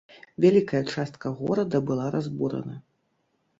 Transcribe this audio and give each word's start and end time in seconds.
Вялікая 0.45 0.81
частка 0.95 1.33
горада 1.43 1.83
была 1.91 2.05
разбурана. 2.19 2.75